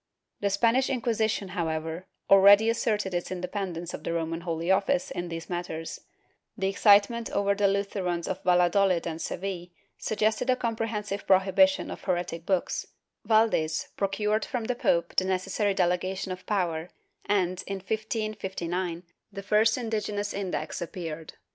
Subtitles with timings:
[0.37, 5.29] ^ The Spanish Inquisition, however, already asserted its independence of the Roman Holy Office in
[5.29, 5.99] these matters;
[6.57, 9.67] the excitement over the Lutherans of Valladolid and Seville
[9.99, 12.87] suggested a comprehensive prohibition of heretic books;
[13.25, 16.89] Valdes procured from the pope the necessary delegation of power
[17.27, 21.33] and, in 1559, the first indigenous Index appeared.